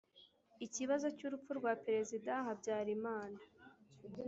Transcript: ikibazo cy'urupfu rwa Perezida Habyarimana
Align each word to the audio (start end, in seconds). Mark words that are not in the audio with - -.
ikibazo 0.65 1.07
cy'urupfu 1.17 1.51
rwa 1.59 1.73
Perezida 1.85 2.31
Habyarimana 2.45 3.39